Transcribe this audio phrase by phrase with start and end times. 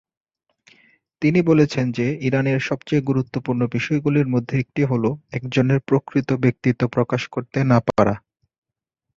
[1.21, 5.03] তিনি বলেছেন যে ইরানের সবচেয়ে গুরুত্বপূর্ণ বিষয়গুলির মধ্যে একটি হল
[5.37, 8.15] একজনের প্রকৃত ব্যক্তিত্ব প্রকাশ করতে না পারা।